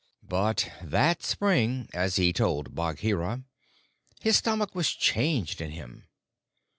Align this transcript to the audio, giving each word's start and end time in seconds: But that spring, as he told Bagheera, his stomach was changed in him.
But 0.27 0.67
that 0.81 1.21
spring, 1.21 1.87
as 1.93 2.15
he 2.15 2.33
told 2.33 2.73
Bagheera, 2.73 3.43
his 4.19 4.37
stomach 4.37 4.73
was 4.73 4.89
changed 4.89 5.61
in 5.61 5.69
him. 5.69 6.05